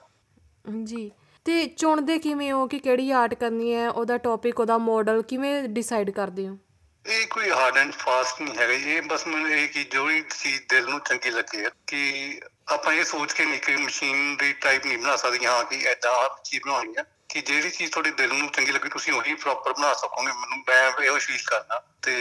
ਜੀ। 0.84 1.10
ਤੇ 1.44 1.66
ਚੁਣਦੇ 1.66 2.18
ਕਿਵੇਂ 2.18 2.52
ਹੋ 2.52 2.66
ਕਿ 2.66 2.78
ਕਿਹੜੀ 2.78 3.10
ਆਰਟ 3.10 3.34
ਕਰਨੀ 3.34 3.74
ਹੈ 3.74 3.90
ਉਹਦਾ 3.90 4.18
ਟੌਪਿਕ 4.18 4.60
ਉਹਦਾ 4.60 4.78
ਮਾਡਲ 4.78 5.22
ਕਿਵੇਂ 5.22 5.62
ਡਿਸਾਈਡ 5.62 6.10
ਕਰਦੇ 6.10 6.48
ਹੋ? 6.48 6.58
ਇਹ 7.06 7.26
ਕੋਈ 7.26 7.50
ਹਾਰਡ 7.50 7.76
ਐਂਡ 7.76 7.92
ਫਾਸਟ 7.92 8.40
ਨਹੀਂ 8.40 8.58
ਹੈਗਾ 8.58 8.72
ਇਹ 8.72 9.02
ਬਸ 9.02 9.26
ਮੈਨੂੰ 9.26 9.50
ਇਹ 9.50 9.68
ਕਿ 9.68 9.84
ਜੋ 9.84 10.04
ਵੀ 10.04 10.24
ਚੀਜ਼ 10.42 10.62
ਦਿਲ 10.68 10.88
ਨੂੰ 10.88 11.00
ਚੰਗੀ 11.00 11.30
ਲੱਗੇ 11.30 11.68
ਕਿ 11.86 12.40
ਆਪਾਂ 12.68 12.92
ਇਹ 12.92 13.04
ਸੋਚ 13.04 13.32
ਕੇ 13.32 13.44
ਨਹੀਂ 13.44 13.60
ਕਿ 13.60 13.76
ਮਸ਼ੀਨ 13.76 14.36
ਦੀ 14.36 14.52
ਟਾਈਪ 14.52 14.86
ਨਹੀਂ 14.86 14.98
ਬਣਾ 14.98 15.16
ਸਕਦੀ 15.16 15.44
ਹਾਂ 15.44 15.64
ਕਿ 15.64 15.84
ਐਦਾਂ 15.88 16.12
ਆਹ 16.12 16.28
ਚੀਜ਼ 16.44 16.62
ਬਣਾਉਣੀ 16.62 16.94
ਹੈ 16.98 17.04
ਕਿ 17.28 17.40
ਜਿਹੜੀ 17.40 17.70
ਚੀਜ਼ 17.70 17.92
ਤੁਹਾਡੇ 17.92 18.10
ਦਿਲ 18.10 18.34
ਨੂੰ 18.34 18.48
ਚੰਗੀ 18.48 18.72
ਲੱਗੇ 18.72 18.88
ਤੁਸੀਂ 18.88 19.12
ਉਹੀ 19.12 19.34
ਪ੍ਰੋਪਰ 19.34 19.72
ਬਣਾ 19.72 19.94
ਸਕੋਗੇ। 19.94 20.32
ਮੈਨੂੰ 20.32 20.58
ਮੈਂ 20.58 20.92
ਇਹੋ 21.02 21.18
ਫੀਲ 21.18 21.38
ਕਰਦਾ। 21.46 21.84
ਤੇ 22.02 22.12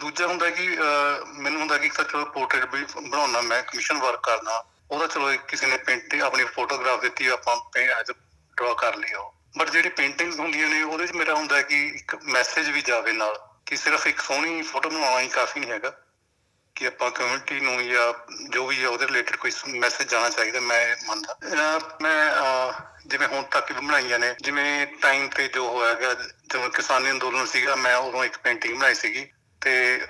ਦੂਜਾ 0.00 0.26
ਹੁੰਦਾ 0.26 0.50
ਕਿ 0.50 0.78
ਅਹ, 0.78 1.26
ਮੈਨੂੰ 1.26 1.60
ਹੁੰਦਾ 1.60 1.78
ਕਿ 1.78 1.86
ਇੱਕ 1.86 1.94
ਤਾਂ 1.96 2.04
ਚਲੋ 2.04 2.24
ਪੋਰਟਰੇਟ 2.24 2.74
ਵੀ 2.74 2.84
ਬਣਾਉਣਾ 3.08 3.40
ਮੈਂ 3.40 3.62
ਕਮਿਸ਼ਨ 3.62 3.98
ਵਰਕ 3.98 4.20
ਕਰਨਾ 4.22 4.64
ਉਹਦਾ 4.90 5.06
ਚਲੋ 5.06 5.32
ਇੱਕ 5.32 5.42
ਕਿਸੇ 5.42 5.66
ਨੇ 5.66 5.76
ਪੇਂਟਿੰਗ 5.76 6.22
ਆਪਣੀ 6.22 6.44
ਫੋਟੋਗ੍ਰਾਫ 6.44 7.00
ਦਿੱਤੀ 7.00 7.26
ਆਪਾਂ 7.26 7.78
ਐਜ਼ 7.78 8.12
ਡਰਾ 8.56 8.74
ਕਰ 8.74 8.96
ਲਈ 8.96 9.12
ਉਹ। 9.12 9.34
ਬਟ 9.58 9.70
ਜਿਹੜੀ 9.70 9.88
ਪੇਂਟਿੰਗਸ 9.88 10.40
ਹੁੰਦੀਆਂ 10.40 10.68
ਨੇ 10.68 10.82
ਉਹਦੇ 10.82 11.06
'ਚ 11.06 11.12
ਮੇਰਾ 11.12 11.34
ਹੁੰਦਾ 11.34 11.62
ਕਿ 11.62 11.86
ਇੱਕ 11.86 12.16
ਮੈਸੇਜ 12.24 12.70
ਵੀ 12.70 12.82
ਜਾਵੇ 12.82 13.12
ਨਾਲ। 13.12 13.55
ਕਿ 13.66 13.76
ਸਿਰਫ 13.76 14.06
ਇੱਕ 14.06 14.20
ਸੋਹਣੀ 14.20 14.62
ਫੋਟੋ 14.62 14.90
ਬਣਾਉਣਾ 14.90 15.20
ਹੀ 15.20 15.28
ਕਾਫੀ 15.28 15.60
ਨਹੀਂ 15.60 15.70
ਹੈਗਾ 15.70 16.00
ਕਿ 16.74 16.86
ਆਪਾਂ 16.86 17.10
ਕਮਿਊਨਿਟੀ 17.10 17.60
ਨੂੰ 17.60 17.88
ਜਾਂ 17.88 18.12
ਜੋ 18.48 18.66
ਵੀ 18.66 18.82
ਹੈ 18.82 18.88
ਉਹਦੇ 18.88 19.06
ਰਿਲੇਟਡ 19.06 19.36
ਕੋਈ 19.36 19.50
ਮੈਸੇਜ 19.68 20.08
ਜਾਣਾ 20.08 20.30
ਚਾਹੀਦਾ 20.30 20.60
ਮੈਂ 20.60 20.88
ਇਹ 20.88 20.96
ਮੰਨਦਾ। 21.06 21.32
ਅਹ 21.32 22.02
ਮੈਂ 22.02 22.32
ਅਹ, 22.32 22.72
ਜਿਵੇਂ 23.06 23.28
ਹੁਣ 23.28 23.42
ਤੱਕ 23.42 23.72
ਵੀ 23.72 23.86
ਬਣਾਈਆਂ 23.86 24.18
ਨੇ 24.18 24.34
ਜਿਵੇਂ 24.40 24.86
ਟਾਈਮ 24.86 25.28
ਤੇ 25.28 25.48
ਜੋ 25.48 25.68
ਹੋਇਆ 25.68 25.94
ਗਿਆ 25.94 26.14
ਜਦੋਂ 26.14 26.70
ਕਿਸਾਨੀ 26.70 27.10
ਅੰਦੋਲਨ 27.10 27.46
ਸੀਗਾ 27.46 27.76
ਮੈਂ 27.76 27.96
ਉਦੋਂ 27.96 28.24
ਇੱਕ 28.24 28.38
ਪੇਂਟਿੰਗ 28.38 28.78
ਬਣਾਈ 28.78 28.94
ਸੀਗੀ 28.94 29.32
ਤੇ 29.60 30.06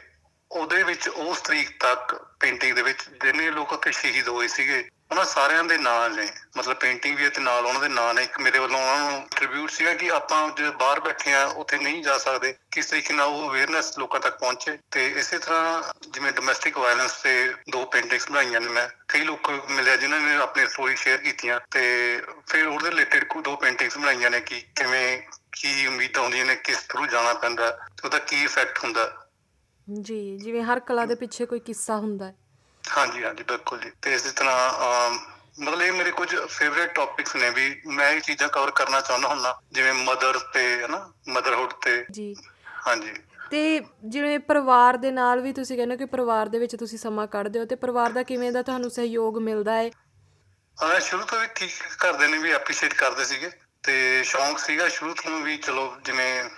ਉਹਦੇ 0.50 0.82
ਵਿੱਚ 0.82 1.09
ਉਸ 1.09 1.41
ਤਰੀਕ 1.41 1.81
ਤੱਕ 1.81 2.14
ਪੇਂਟਿੰਗ 2.41 2.76
ਦੇ 2.76 2.82
ਵਿੱਚ 2.82 3.09
ਜਿੰਨੇ 3.09 3.50
ਲੋਕ 3.50 3.73
ਉੱਥੇ 3.73 3.93
ਸ਼ਹੀਦ 3.93 4.29
ਹੋਏ 4.29 4.49
ਸੀਗੇ 4.49 4.88
ਉਹਨਾਂ 5.11 5.25
ਸਾਰਿਆਂ 5.25 5.64
ਦੇ 5.64 5.79
ਨਾਂ 5.79 6.11
ਨੇ, 6.11 6.29
ਮਤਲਬ 6.56 6.76
ਪੇਂਟਿੰਗ 6.76 7.17
ਵੀ 7.17 7.25
ਹੈ 7.25 7.29
ਤੇ 7.31 7.41
ਨਾਲ 7.41 7.67
ਉਹਨਾਂ 7.67 7.81
ਦੇ 7.81 7.88
ਨਾਂ 7.88 8.14
ਨੇ। 8.14 8.23
ਇੱਕ 8.23 8.41
ਮੇਰੇ 8.41 8.58
ਵੱਲੋਂ 8.58 8.81
ਉਹਨਾਂ 8.81 9.11
ਨੂੰ 9.11 9.29
ਟ੍ਰਿਬਿਊਟ 9.37 9.70
ਸੀਗਾ 9.70 9.94
ਕਿ 9.94 10.11
ਆਪਾਂ 10.11 10.49
ਜੇ 10.49 10.70
ਬਾਹਰ 10.70 11.00
ਬੈਠੇ 11.00 11.35
ਆ 11.35 11.44
ਉੱਥੇ 11.47 11.79
ਨਹੀਂ 11.79 12.03
ਜਾ 12.03 12.19
ਸਕਦੇ। 12.19 12.55
ਕਿਸ 12.70 12.87
ਤਰੀਕੇ 12.87 13.14
ਨਾਲ 13.14 13.26
ਉਹ 13.26 13.50
ਅਵੇਅਰਨੈਸ 13.50 13.99
ਲੋਕਾਂ 13.99 14.20
ਤੱਕ 14.20 14.38
ਪਹੁੰਚੇ। 14.38 14.79
ਤੇ 14.91 15.06
ਇਸੇ 15.06 15.38
ਤਰ੍ਹਾਂ 15.38 15.82
ਜਿਵੇਂ 16.08 16.32
ਡੋਮੈਸਟਿਕ 16.32 16.79
ਵਾਇਲੈਂਸ 16.79 17.12
ਤੇ 17.12 17.55
ਦੋ 17.70 17.85
ਪੇਂਟਿੰਗਸ 17.85 18.31
ਬਣਾਈਆਂ 18.31 18.61
ਨੇ 18.61 18.69
ਮੈਂ, 18.69 18.88
ਕਈ 19.08 19.20
ਲੋਕ 19.20 19.50
ਮਿਲਿਆ 19.70 19.97
ਜਿਨ੍ਹਾਂ 19.97 20.20
ਨੇ 20.20 20.37
ਆਪਣੀ 20.37 20.67
ਸਟੋਰੀ 20.67 20.97
ਸ਼ੇਅਰ 20.97 21.19
ਕੀਤੀਆਂ। 21.19 21.61
ਤੇ 21.70 22.23
ਫਿਰ 22.47 22.67
ਉਹਦੇ 22.67 22.91
ਰਿਲੇਟਡ 22.91 23.25
ਕੋਈ 23.25 23.43
ਦੋ 23.43 23.56
ਪੇਂਟਿੰਗਸ 23.56 23.99
ਬਣਾਈਆਂ 23.99 24.31
ਨੇ 24.31 24.41
ਕਿ 24.41 24.61
ਕਿਵੇਂ 24.61 25.19
ਕੀ 25.52 25.87
ਉਮੀਦਾਂ 25.87 26.23
ਹੁੰਦੀਆਂ 26.23 26.47
ਨੇ, 26.47 26.56
ਕਿਸ 26.56 26.79
ਥਰੂ 26.88 27.06
ਜਾਣਾ 27.06 27.35
ਪੈਂਦਾ, 27.35 27.70
ਤੇ 27.70 28.02
ਉਹਦਾ 28.05 28.19
ਕੀ 28.19 28.44
ਇਫੈਕਟ 28.44 28.85
ਹੁੰਦਾ। 28.85 29.29
ਜੀ, 30.00 30.37
ਜਿਵੇਂ 30.37 30.62
ਹਰ 30.62 30.81
ਕਲਾ 30.81 31.06
ਦੇ 31.06 31.14
ਪਿੱਛੇ 31.14 31.47
ਕੋਈ 31.47 31.61
ਕਿੱਸਾ 31.61 31.97
ਹੁੰਦਾ 31.97 32.26
ਹੈ। 32.26 32.35
ਹਾਂਜੀ 32.87 33.23
ਹਾਂਜੀ 33.25 33.43
ਬਿਲਕੁਲ 33.44 33.81
ਜੀ। 33.81 33.91
ਤੇ 34.03 34.15
ਇਸੇ 34.15 34.31
ਤਰ੍ਹਾਂ 34.33 35.11
ਮਤਲਬ 35.59 35.83
ਇਹ 35.83 35.93
ਮੇਰੇ 35.93 36.11
ਕੁਝ 36.12 36.29
ਫੇਵਰੇਟ 36.37 36.94
ਟੌਪਿਕਸ 36.94 37.37
ਨੇ 37.37 37.50
ਵੀ। 37.50 37.69
ਮੈਂ 37.88 38.11
ਇਹ 38.11 38.21
ਚੀਜ਼ਾਂ 38.23 38.49
ਕਵਰ 38.50 38.71
ਕਰਨਾ 38.73 39.00
ਚਾਹੁੰਦਾ 39.00 39.29
ਹੁੰਦਾ 39.29 39.59
ਜਿਵੇਂ 39.73 39.93
ਮਦਰ 40.05 40.38
ਤੇ 40.53 40.65
ਹਨਾ 40.85 41.06
ਮਦਰਹੁੱਡ 41.29 41.73
ਤੇ। 41.83 42.05
ਜੀ। 42.11 42.35
ਹਾਂਜੀ। 42.87 43.12
ਤੇ 43.50 43.81
ਜਿਵੇਂ 44.06 44.38
ਪਰਿਵਾਰ 44.41 44.97
ਦੇ 44.97 45.11
ਨਾਲ 45.11 45.41
ਵੀ 45.41 45.53
ਤੁਸੀਂ 45.53 45.77
ਕਹਿੰਦੇ 45.77 45.94
ਹੋ 45.94 45.99
ਕਿ 45.99 46.05
ਪਰਿਵਾਰ 46.06 46.49
ਦੇ 46.49 46.59
ਵਿੱਚ 46.59 46.77
ਤੁਸੀਂ 46.77 46.99
ਸਮਾਂ 46.99 47.27
ਕੱਢਦੇ 47.29 47.59
ਹੋ 47.59 47.65
ਤੇ 47.65 47.75
ਪਰਿਵਾਰ 47.77 48.12
ਦਾ 48.12 48.23
ਕਿਵੇਂ 48.25 48.53
ਦਾ 48.53 48.62
ਤੁਹਾਨੂੰ 48.62 48.91
ਸਹਿਯੋਗ 48.91 49.38
ਮਿਲਦਾ 49.41 49.75
ਹੈ 49.75 49.91
ਹਾਂ 50.79 50.99
ਸ਼ੁਰੂ 51.00 51.25
ਤੋਂ 51.25 51.38
ਵੀ 51.41 51.47
ਠੀਕ 51.55 51.83
ਕਰਦੇ 51.99 52.27
ਨੇ 52.27 52.38
ਵੀ 52.38 52.50
ਐਪਰੀਸ਼ੀਏਟ 52.53 52.94
ਕਰਦੇ 52.94 53.25
ਸੀਗੇ। 53.25 53.50
ਤੇ 53.85 54.23
ਸ਼ੌਂਕ 54.25 54.59
ਸੀਗਾ 54.59 54.88
ਸ਼ੁਰੂ 54.88 55.15
ਤੋਂ 55.15 55.38
ਵੀ 55.41 55.56
ਚਲੋ 55.59 55.85
ਜਿਵੇਂ 56.05 56.49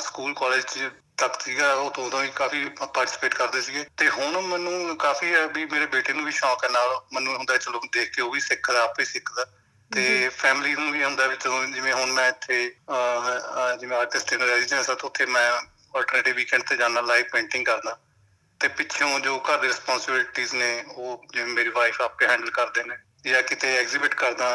ਸਕੂਲ 0.00 0.34
ਕਾਲਜ 0.34 0.64
ਚ 0.64 0.90
ਤੱਕ 1.20 1.40
ਸੀਗਾ 1.42 1.72
ਉਹ 1.74 1.90
ਤੋਂ 1.90 2.04
ਉਦੋਂ 2.06 2.22
ਹੀ 2.22 2.30
ਕਾਫੀ 2.34 2.64
ਪਾਰਟਿਸਿਪੇਟ 2.78 3.34
ਕਰਦੇ 3.34 3.60
ਸੀਗੇ। 3.62 3.84
ਤੇ 3.96 4.08
ਹੁਣ 4.08 4.40
ਮੈਨੂੰ 4.42 4.96
ਕਾਫੀ 4.98 5.32
ਹੈ 5.34 5.46
ਵੀ 5.46 5.64
ਮੇਰੇ 5.64 5.86
ਬੇਟੇ 5.86 6.12
ਨੂੰ 6.12 6.24
ਵੀ 6.24 6.32
ਸ਼ੌਂਕ 6.32 6.64
ਹੈ 6.64 6.68
ਨਾਲ। 6.68 7.00
ਮੈਨੂੰ 7.12 7.36
ਹੁੰਦਾ 7.36 7.56
ਚਲੋ 7.58 7.80
ਦੇਖ 7.92 8.14
ਕੇ 8.14 8.22
ਉਹ 8.22 8.30
ਵੀ 8.32 8.40
ਸਿੱਖਦਾ 8.40 8.82
ਆਪੇ 8.82 9.04
ਸਿੱਖਦਾ। 9.04 9.44
ਤੇ 9.90 10.28
ਫੈਮਿਲੀ 10.28 10.74
ਨੂੰ 10.74 10.90
ਵੀ 10.92 11.02
ਹੁੰਦਾ 11.04 11.26
ਵੀ 11.26 11.36
ਚਲੋ 11.36 11.64
ਜਿਵੇਂ 11.66 11.92
ਹੁਣ 11.92 12.12
ਮੈਂ 12.12 12.28
ਇੱਥੇ 12.28 12.62
ਜਿਵੇਂ 13.80 13.96
ਆਰਟਿਸਟ 13.96 14.32
ਇਨ 14.32 14.42
ਰੈਜ਼ੀਡੈਂਸ 14.42 14.90
ਆ 14.90 14.94
ਤਾਂ 14.94 15.08
ਉੱਥੇ 15.08 15.26
ਮੈਂ 15.26 15.50
ਆਲਟਰਨੇਟਿਵ 15.50 16.34
ਵੀਕਐਂਡ 16.36 16.62
ਤੇ 16.62 16.76
ਜਾਣਾ 16.76 17.00
ਲਾਈਵ 17.00 17.24
ਪੇਂਟਿੰਗ 17.32 17.64
ਕਰਦਾ 17.66 17.96
ਤੇ 18.60 18.68
ਪਿੱਛੋਂ 18.68 19.18
ਜੋ 19.20 19.38
ਘਰ 19.40 19.58
ਦੇ 19.58 19.68
ਰਿਸਪੌਂਸਿਬਿਲਟੀਆਂ 19.68 20.58
ਨੇ 20.58 20.84
ਉਹ 20.88 21.24
ਜਿਵੇਂ 21.32 21.52
ਮੇਰੀ 21.54 21.68
ਵਾਈਫ 21.70 22.00
ਆਪੇ 22.00 22.26
ਹੈਂਡਲ 22.26 22.50
ਕਰਦੇ 22.50 22.84
ਨੇ। 22.84 22.96
ਜਾਂ 23.26 23.42
ਕਿਤੇ 23.42 23.76
ਐਗਜ਼ਿਬਿਟ 23.76 24.14
ਕਰਦਾ 24.14 24.46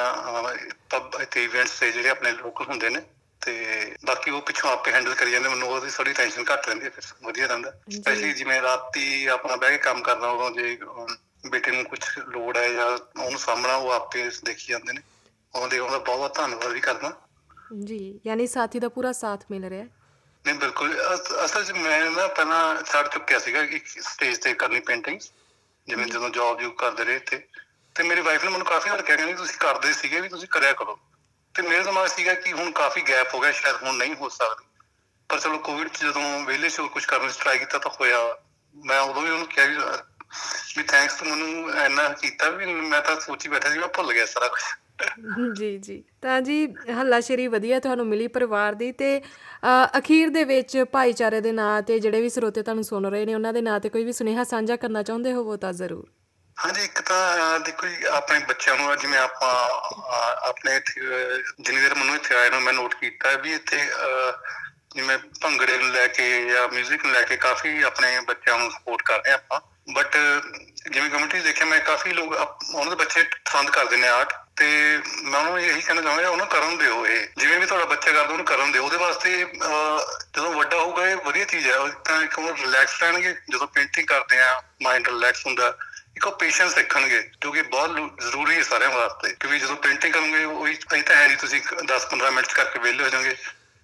ਪਬ 0.90 1.22
ਇੱਥੇ 1.22 1.44
ਇਵੈਂਟਸ 1.44 1.80
ਤੇ 1.80 1.92
ਜਿਹੜੇ 1.92 2.10
ਆਪਣੇ 2.10 2.32
ਲੋਕਲ 2.32 2.66
ਹੁੰਦੇ 2.66 2.90
ਨੇ। 2.90 3.02
ਤੇ 3.46 3.96
ਬਾਕੀ 4.06 4.32
ਉਹ 4.32 4.42
ਪਿੱਛੋਂ 4.42 4.72
ਆਪੇ 4.72 4.92
ਹੈਂਡਲ 4.92 5.16
ਕਰੀ 5.16 5.32
ਜਾਂਦੇ 5.32 5.50
ਮੈਨੂੰ 5.50 5.70
ਉਹਦੀ 5.70 5.92
ਥੋੜੀ 5.92 6.14
ਟੈਨਸ਼ਨ 6.14 6.46
ਘੱਟ 6.54 6.66
ਰਹਿੰਦੀ 6.66 6.86
ਹੈ 6.86 6.90
ਫਿਰ 6.90 7.04
ਵਧੀਆ 7.24 7.48
ਰਹਿੰਦਾ। 7.48 7.72
ਸਪੈਸ਼ਲੀ 7.72 8.34
ਜਿਵੇਂ 8.34 8.62
ਰਾਤੀ 8.62 9.26
ਆਪਣਾ 9.26 9.56
ਬਹਿ 9.56 9.70
ਕੇ 9.70 9.78
ਕੰਮ 9.78 10.02
ਕਰਨਾ 10.02 10.28
ਉਦੋਂ 10.28 10.52
ਜੇ 10.52 10.78
ਬੇਟੇ 11.50 11.72
ਨੂੰ 11.72 11.84
ਕੁਝ 11.86 12.00
ਲੋੜ 12.18 12.58
ਹੈ 12.58 12.70
ਜਾਂ 12.70 13.22
ਉਹਨੂੰ 13.22 13.40
ਸਾਹਮਣਾ 13.40 13.76
ਉਹ 13.76 13.92
ਆਪੇ 13.92 14.32
ਦੇਖੀ 14.44 14.66
ਜਾਂਦੇ 14.68 14.94
ਨੇ। 14.94 15.02
ਉਹਦੇ 15.56 15.80
ਉਹਦਾ 15.80 15.98
ਬਹੁਤ 15.98 16.18
ਬਹੁਤ 16.18 16.36
ਧੰਨਵਾਦ 16.36 16.68
ਵੀ 16.68 16.80
ਕਰਦਾ। 16.80 17.22
ਜੀ 17.84 18.20
ਯਾਨੀ 18.26 18.48
ਸਾਥੀ 18.48 18.80
ਦਾ 18.80 18.90
ਪੂਰਾ 18.90 19.12
ਸਾਥ 19.12 19.44
ਮਿਲ 19.52 19.66
ਰਿਹਾ 19.66 19.84
ਹੈ। 19.84 19.90
ਨਹੀਂ 20.46 20.56
ਬਿਲਕੁਲ। 20.56 20.98
ਅਸ- 21.14 21.46
ਅਸਲ 21.46 21.66
'ਚ 21.66 21.72
ਮੈਂ 21.72 22.12
ਨਾ 22.12 22.28
ਪਹਿਲਾਂ 22.28 22.84
ਛੱਡ 22.84 23.08
ਚੁੱਕਿਆ 23.08 23.40
ਸੀਗਾ 23.40 23.62
ਇੱਕ 23.62 23.88
ਸਟੇਜ 23.88 24.38
ਤੇ 24.38 24.54
ਕਰਨੀ 24.54 24.80
ਪੇਂਟਿੰਗ 24.80 25.20
ਜਿਵੇਂ 25.88 26.06
ਜਦੋਂ 26.06 26.30
ਜੌਬ 26.30 26.62
ਜੂ 26.62 26.72
ਕਰਦੇ 26.72 27.04
ਰਹੇ 27.04 27.16
ਇੱਥੇ। 27.16 27.48
ਤੇ 27.96 28.04
ਮੇਰੀ 28.04 28.22
ਵਾਈਫ 28.22 28.44
ਨੇ 28.44 28.50
ਮੈਨੂੰ 28.50 28.68
ਕਾਫੀ 28.68 28.90
ਵਾਰ 28.90 29.02
ਕਿਹਾ 29.02 29.18
ਕਹਿੰਦੀ 29.18 29.34
ਤੁਸੀਂ 29.34 29.58
ਕਰਦੇ 29.58 29.94
ਸੀਗੇ 29.94 30.22
ਵੀ 30.22 30.30
ਤੁਸੀਂ 30.30 30.48
ਕਰਿਆ 30.48 30.74
ਕਰੋ। 30.74 31.00
ਤੇ 31.56 31.62
ਮੇਰੇ 31.62 31.84
ਦਿਮਾਗ 31.84 32.08
ਸੀਗਾ 32.08 32.34
ਕਿ 32.34 32.52
ਹੁਣ 32.54 32.72
ਕਾਫੀ 32.72 33.02
ਗੈਪ 33.02 33.34
ਹੋ 33.34 33.40
ਗਿਆ 33.40 33.52
ਸ਼ਾਇਦ 33.52 33.76
ਹੁਣ 33.84 33.96
ਨਹੀਂ 33.98 34.16
ਹੋ 34.16 34.30
ਸਕਦੀ। 34.30 34.66
ਪਰ 35.30 35.40
ਚਲੋ 35.40 35.58
ਕੋਵਿਡ 35.58 35.88
'ਚ 35.88 36.02
ਜਦੋਂ 36.02 36.40
ਵਿਹਲੇ 36.46 36.70
ਸੀ 36.70 36.88
ਕੁਝ 36.88 37.06
ਕਰਨ 37.06 37.28
ਦੀ 37.28 37.34
ਟਰਾਈ 37.40 37.58
ਕੀਤਾ 37.60 37.78
ਤਾਂ 37.78 37.92
ਹੋਇਆ। 38.00 38.18
ਮੈਂ 38.76 39.00
ਉਦੋਂ 39.02 39.22
ਵੀ 39.22 39.30
ਉਹਨੂੰ 39.30 39.48
ਕਿਹਾ 39.48 39.66
ਵੀ 39.66 39.76
ਵੀ 40.78 40.84
ਥੈਂਕਸ 40.84 41.14
ਤੂੰ 41.14 41.28
ਮੈਨੂੰ 41.28 41.72
ਇੰਨਾ 41.84 42.08
ਕੀਤਾ 42.22 42.50
ਵੀ 42.50 42.66
ਮੈਂ 42.66 43.02
ਤਾਂ 43.02 43.20
ਸੋਚੀ 43.22 43.50
ਬੈਠਾ 43.50 43.70
ਸੀ 43.70 43.80
ਮੈਂ 43.80 43.88
ਭੁੱਲ 43.88 44.14
ਗਿਆ 44.14 44.26
ਸਾਰਾ 44.26 44.48
ਕੁਝ 44.48 44.62
ਜੀ 45.58 45.78
ਜੀ। 45.78 46.04
ਤਾਂ 46.22 46.40
ਜੀ 46.42 46.66
ਹੱਲਾਸ਼ੇਰੀ 47.00 47.48
ਵਧੀਆ 47.48 47.80
ਤੁਹਾਨੂੰ 47.80 48.06
ਮਿਲੀ 48.08 48.28
ਪਰਿਵਾਰ 48.28 48.74
ਦੀ 48.74 48.92
ਤੇ 48.92 49.22
ਅਖੀਰ 49.98 50.30
ਦੇ 50.30 50.44
ਵਿੱਚ 50.44 50.78
ਭਾਈਚਾਰੇ 50.92 51.42
ਦੇ 51.42 51.52
ਨਾਂ 51.52 51.82
ਤੇ 51.82 52.00
ਜਿਹੜੇ 52.00 52.22
ਵੀ 52.22 52.30
ਸਰੋਤੇ 52.30 52.62
ਤੁਹਾਨੂੰ 52.62 52.84
ਸੁਣ 52.84 53.10
ਰਹੇ 53.12 53.26
ਨੇ 53.26 53.36
ਉਹਨਾਂ 53.36 53.54
ਦੇ 53.54 53.62
ਨਾਂ 53.62 53.80
ਤੇ 53.80 53.90
ਕੋਈ 53.90 54.04
ਵੀ 54.04 54.14
ਸੁਨੇਹਾ 54.14 54.44
ਸਾਂਝਾ 54.44 54.76
ਕਰਨਾ 54.76 55.04
ਚਾਹੁੰਦੇ 55.04 55.34
ਹੋਵੋ 55.34 55.56
ਤਾਂ 55.58 55.74
ਜ਼ਰੂਰ। 55.74 56.06
ਹਾਂਜੀ 56.58 56.84
ਇੱਕ 56.84 57.02
ਤਾਂ 57.02 57.60
ਦੇਖੋ 57.60 57.88
ਜੀ 57.88 58.04
ਆਪਣੇ 58.12 58.40
ਬੱਚਿਆਂ 58.48 58.76
ਨੂੰ 58.76 58.96
ਜਿਵੇਂ 58.98 59.20
ਆਪਾਂ 59.20 60.25
ਆਪਣੇ 60.46 60.76
ਇੱਥੇ 60.76 61.02
ਅਹ, 61.02 61.64
ਜਿੰਨੀ 61.64 61.82
ਦੇਰ 61.82 61.96
ਮੈਨੂੰ 61.96 62.16
ਇੱਥੇ 62.16 62.36
ਆਇਆ 62.36 62.50
ਨੂੰ 62.50 62.62
ਮੈਂ 62.62 62.74
ਨੋਟ 62.74 62.96
ਕੀਤਾ 62.96 63.32
ਵੀ 63.32 63.54
ਇੱਥੇ 63.54 63.78
ਅਹ, 63.78 64.32
ਜਿਵੇਂ 64.96 65.18
ਭੰਗੜੇ 65.42 65.78
ਨੂੰ 65.78 65.90
ਲੈ 65.90 66.08
ਕੇ 66.08 66.46
ਜਾਂ 66.46 66.68
뮤직 66.68 67.04
ਨੂੰ 67.04 67.12
ਲੈ 67.12 67.22
ਕੇ 67.22 67.38
ਕਾਫੀ 67.38 67.82
ਆਪਣੇ 67.82 68.20
ਬੱਚਿਆਂ 68.20 68.58
ਨੂੰ 68.60 68.72
ਸਪੋਰਟ 68.72 69.02
ਕਰਦੇ 69.02 69.32
ਹਾਂ 69.32 69.38
ਆਪਾਂ। 69.38 69.62
ਬਟ 69.94 70.18
ਜਿਵੇਂ 70.92 71.10
ਕਮਿਊਨਿਟੀ 71.10 71.40
ਦੇਖਿਆ 71.40 71.66
ਮੈਂ 71.66 71.80
ਕਾਫੀ 71.80 72.14
ਲੋਕ 72.14 72.36
ਆਪ- 72.38 72.76
ਉਹਨਾਂ 72.76 72.90
ਦੇ 72.90 72.96
ਬੱਚੇ 72.96 73.24
ਪਸੰਦ 73.24 73.70
ਕਰਦੇ 73.70 73.98
ਨੇ 73.98 74.08
ਆਰਟ 74.08 74.34
ਤੇ 74.58 75.00
ਮੈਂ 75.24 75.40
ਉਹਨੂੰ 75.40 75.60
ਇਹੀ 75.60 75.82
ਕਹਿਣਾ 75.82 76.02
ਚਾਹਾਂਗਾ 76.02 76.30
ਉਹਨੂੰ 76.30 76.48
ਕਰਨ 76.48 76.78
ਦਿਓ 76.78 77.08
ਇਹ। 77.08 77.28
ਜਿਵੇਂ 77.38 77.60
ਵੀ 77.60 77.66
ਤੁਹਾਡਾ 77.66 77.86
ਬੱਚਾ 77.86 78.12
ਕਰਦਾ 78.12 78.32
ਉਹਨੂੰ 78.32 78.46
ਕਰਨ 78.46 78.72
ਦਿਓ। 78.72 78.86
ਉਹਦੇ 78.86 78.98
ਵਾਸਤੇ 78.98 79.44
ਅਹ, 79.44 80.20
ਜਦੋਂ 80.38 80.54
ਵੱਡਾ 80.54 80.78
ਹੋਊਗਾ 80.78 81.08
ਇਹ 81.08 81.16
ਵਧੀਆ 81.16 81.46
ਚੀਜ਼ 81.46 81.68
ਹੈ। 81.68 81.78
ਉਹ 81.78 81.90
ਤਾਂ 81.90 82.22
ਇੱਕ 82.22 82.40
ਉਹ 82.40 82.56
ਰਿਲੈਕਸ 82.56 83.04
ਰਹਿਣਗੇ। 83.04 83.34
ਜਦੋਂ 83.34 83.68
ਪੇਂਟਿੰਗ 83.68 84.08
ਕਰਦੇ 84.08 84.40
ਆ 84.40 84.64
ਮਾਈਂਡ 84.82 85.08
ਰਿਲੈਕਸ 85.08 85.46
ਹੁੰਦਾ। 85.46 85.78
ਇੱਕ 86.16 86.28
ਉਹ 86.28 86.32
ਪੇਸ਼ੈਂਸ 86.32 86.76
ਸਿੱਖਣਗੇ 86.76 87.30
ਜੋ 87.42 87.52
ਕਿ 87.52 87.62
ਬਹੁਤ 87.62 87.90
ਲੂ- 87.90 88.22
ਜ਼ਰੂਰੀ 88.22 88.56
ਹੈ 88.56 88.64
ਸਾਰਿਆਂ 88.64 88.90
ਵਾਸਤੇ, 88.90 89.36
ਕਿਉਂਕਿ 89.40 89.60
ਜਦੋਂ 89.60 89.76
ਪੇਂਟਿੰਗ 89.76 90.14
ਕਰੋਗੇ, 90.14 90.44
ਉਹ, 90.44 90.68
ਇਹ 90.68 91.04
ਤਾਂ 91.04 91.16
ਹੈ 91.16 91.28
ਨਹੀਂ 91.28 91.38
ਤੁਸੀਂ 91.38 91.62
10-15 91.86 92.32
ਮਿੰਟ 92.32 92.48
'ਚ 92.48 92.54
ਕਰਕੇ 92.54 92.80
ਵਿਹਲੇ 92.80 93.04
ਹੋ 93.04 93.10
ਜਾਓਗੇ। 93.10 93.36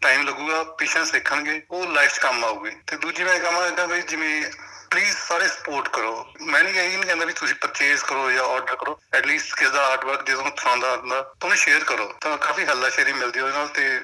ਟਾਈਮ 0.02 0.28
ਲੱਗੂਗਾ 0.28 0.64
ਪੇਸ਼ੈਂਸ 0.64 1.12
ਸਿੱਖਣਗੇ 1.12 1.62
ਉਹ 1.72 1.88
ਲਾਈਫ 1.88 2.14
'ਚ 2.14 2.18
ਕੰਮ 2.18 2.46
ਆਊਗੀ। 2.46 2.72
ਤੇ 2.88 2.98
ਦੂਜੀ 2.98 3.24
ਮੈਂ 3.24 3.40
ਕਹਾਂਗਾ 3.40 3.86
ਵੀ 3.86 4.02
ਜਿਵੇਂ 4.02 4.44
ਪਲੀਜ਼ 4.92 5.18
ਸਾਰੇ 5.18 5.48
ਸਪੋਰਟ 5.48 5.88
ਕਰੋ। 5.88 6.34
ਮੈਂ 6.42 6.64
ਨਹੀਂ 6.64 6.76
ਇਹ 6.76 6.98
ਨਹੀਂ 6.98 7.08
ਕਹਿੰਦਾ 7.08 7.26
ਵੀ 7.26 7.34
ਤੁਸੀਂ 7.34 7.56
ਪਰਚੇਸ 7.56 8.04
ਕਰੋ 8.04 8.32
ਜਾਂ 8.32 8.44
ਆਰਡਰ 8.44 8.76
ਕਰੋ 8.76 9.00
ਐਟਲੀਸਟ 9.14 9.60
ਕਿਸ 9.60 9.70
ਦਾ 9.70 9.88
ਆਰਟ 9.88 10.06
ਵਰਕ 10.06 10.26
ਜੇ 10.26 10.34
ਤੁਹਾਨੂੰ 10.34 10.56
ਪਸੰਦ 10.56 10.86
ਆਉਂਦਾ 10.86 11.22
ਤਾਂ 11.22 11.36
ਉਹਨੂੰ 11.44 11.58
ਸ਼ੇਅਰ 11.58 11.84
ਕਰੋ। 11.84 12.16
ਤਾਂ 12.22 12.38
ਕਾਫੀ 12.38 12.66
ਹੱਲਾਸ਼ੇਰੀ 12.66 13.14
ਮਿਲਦੀ 13.14 13.40
ਉਹਦੇ 13.40 13.54
ਨਾਲ 13.54 13.68
ਤੇ 13.68 14.02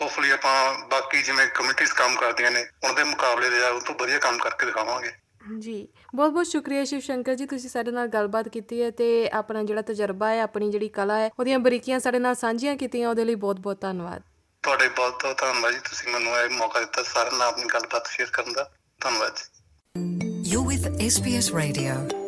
ਹੋਪਫੁਲੀ 0.00 0.30
ਆਪਾਂ 0.30 0.74
ਬਾਕੀ 0.74 1.22
ਜਿਵੇਂ 1.22 1.46
ਕਮਿਊਨਿਟੀਜ਼ 1.46 1.92
ਕੰਮ 1.92 2.16
ਕਰਦੀਆਂ 2.16 2.50
ਨੇ, 2.50 2.60
ਉਹਨਾਂ 2.60 2.94
ਦੇ 2.94 3.04
ਮੁਕਾਬਲੇ 3.04 3.50
ਦੇ 3.50 3.60
ਜਾਂ 3.60 3.70
ਉਹ 3.70 3.80
ਤੋਂ 3.80 3.94
ਵਧੀਆ 3.94 4.18
ਕੰਮ 4.18 4.38
ਕਰਕੇ 4.38 4.66
ਦਿਖਾਵਾਂਗੇ। 4.66 5.12
ਜੀ। 5.58 5.88
ਬਹੁਤ 6.14 6.30
ਬਹੁਤ 6.30 6.46
ਸ਼ੁਕਰੀਆ 6.46 6.84
ਸ਼ਿਵ 6.84 7.00
ਸ਼ੰਕਰ 7.00 7.34
ਜੀ 7.34 7.46
ਤੁਸੀਂ 7.46 7.70
ਸਾਡੇ 7.70 7.90
ਨਾਲ 7.90 8.06
ਗੱਲਬਾਤ 8.06 8.48
ਕੀਤੀ 8.48 8.82
ਹੈ 8.82 8.90
ਤੇ 8.90 9.30
ਆਪਣਾ 9.30 9.62
ਜਿਹੜਾ 9.62 9.82
ਤਜਰਬਾ 9.82 10.28
ਹੈ 10.28 10.42
ਆਪਣੀ 10.42 10.70
ਜਿਹੜੀ 10.70 10.88
ਕਲਾ 10.88 11.18
ਹੈ 11.18 11.30
ਉਹਦੀਆਂ 11.38 11.58
ਬਰੀਕੀਆਂ 11.58 12.00
ਸਾਡੇ 12.00 12.18
ਨਾਲ 12.18 12.34
ਸਾਂਝੀਆਂ 12.34 12.76
ਕੀਤੀਆਂ 12.76 13.08
ਉਹਦੇ 13.08 13.24
ਲਈ 13.24 13.34
ਬਹੁਤ 13.34 13.60
ਬਹੁਤ 13.60 13.80
ਧੰਨਵਾਦ। 13.80 14.22
ਤੁਹਾਡੇ 14.62 14.88
ਬਹੁਤ 14.88 15.22
ਬਹੁਤ 15.22 15.38
ਧੰਨਵਾਦ 15.38 15.72
ਜੀ 15.72 15.78
ਤੁਸੀਂ 15.78 16.12
ਮੈਨੂੰ 16.12 16.36
ਇਹ 16.36 16.50
ਮੌਕਾ 16.50 16.80
ਦਿੱਤਾ 16.80 17.02
ਸਾਰਿਆਂ 17.02 17.38
ਨਾਲ 17.38 17.48
ਆਪਣੀ 17.48 17.64
ਗੱਲਬਾਤ 17.64 18.06
ਸ਼ੇਅਰ 18.06 18.28
ਕਰਨ 18.32 18.52
ਦਾ। 18.52 18.70
ਧੰਨਵਾਦ 19.00 19.32
ਜੀ। 19.36 20.54
You're 20.54 20.68
with 20.68 20.88
SBS 20.96 21.54
Radio. 21.58 22.19